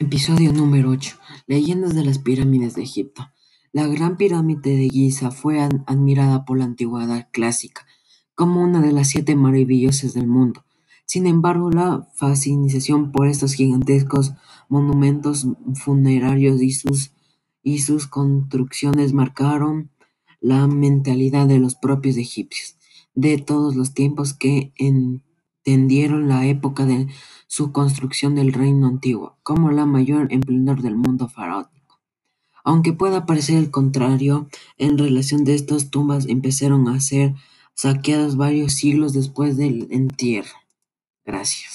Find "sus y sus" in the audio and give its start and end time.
16.72-18.08